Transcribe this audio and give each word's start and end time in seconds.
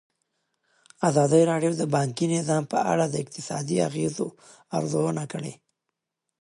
ازادي 1.09 1.41
راډیو 1.51 1.71
د 1.77 1.83
بانکي 1.95 2.25
نظام 2.35 2.63
په 2.73 2.79
اړه 2.91 3.05
د 3.09 3.15
اقتصادي 3.23 3.77
اغېزو 3.87 4.27
ارزونه 4.77 5.23
کړې. 5.31 5.53